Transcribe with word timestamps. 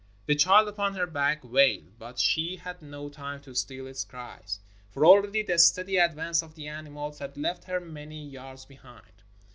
The 0.25 0.33
child 0.33 0.67
upon 0.67 0.95
her 0.95 1.05
back 1.05 1.43
wailed, 1.43 1.99
but 1.99 2.17
she 2.17 2.55
had 2.55 2.81
no 2.81 3.07
time 3.07 3.39
to 3.41 3.53
still 3.53 3.85
its 3.85 4.03
cries, 4.03 4.57
for 4.89 5.05
already 5.05 5.43
the 5.43 5.59
steady 5.59 5.97
advance 5.97 6.41
of 6.41 6.55
the 6.55 6.67
animals 6.67 7.19
had 7.19 7.37
left 7.37 7.65
her 7.65 7.79
many 7.79 8.27
yards 8.27 8.65
behind. 8.65 9.21